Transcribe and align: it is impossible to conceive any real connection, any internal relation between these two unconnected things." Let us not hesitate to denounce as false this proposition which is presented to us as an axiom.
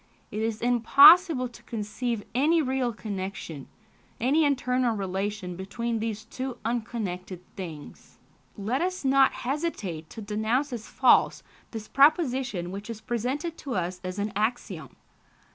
it 0.31 0.41
is 0.41 0.61
impossible 0.63 1.47
to 1.47 1.61
conceive 1.61 2.23
any 2.33 2.59
real 2.59 2.91
connection, 2.91 3.67
any 4.19 4.43
internal 4.43 4.95
relation 4.95 5.55
between 5.55 5.99
these 5.99 6.25
two 6.25 6.57
unconnected 6.65 7.39
things." 7.55 8.17
Let 8.57 8.81
us 8.81 9.05
not 9.05 9.31
hesitate 9.31 10.09
to 10.09 10.19
denounce 10.23 10.73
as 10.73 10.87
false 10.87 11.43
this 11.69 11.87
proposition 11.87 12.71
which 12.71 12.89
is 12.89 12.99
presented 12.99 13.59
to 13.59 13.75
us 13.75 14.01
as 14.03 14.17
an 14.17 14.33
axiom. 14.35 14.95